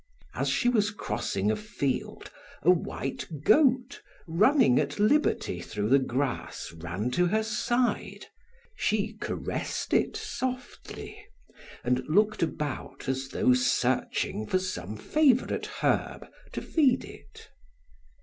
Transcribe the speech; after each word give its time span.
As 0.33 0.49
she 0.49 0.67
was 0.67 0.89
crossing 0.89 1.51
a 1.51 1.55
field, 1.55 2.31
a 2.63 2.71
white 2.71 3.27
goat, 3.43 4.01
running 4.27 4.79
at 4.79 4.97
liberty 4.97 5.61
through 5.61 5.89
the 5.89 5.99
grass, 5.99 6.73
ran 6.77 7.11
to 7.11 7.27
her 7.27 7.43
side; 7.43 8.25
she 8.75 9.13
caressed 9.13 9.93
it 9.93 10.17
softly, 10.17 11.23
and 11.83 11.99
looked 12.09 12.41
about 12.41 13.07
as 13.07 13.27
though 13.27 13.53
searching 13.53 14.47
for 14.47 14.57
some 14.57 14.97
favorite 14.97 15.67
herb 15.67 16.25
to 16.53 16.63
feed 16.63 17.05
it. 17.05 17.51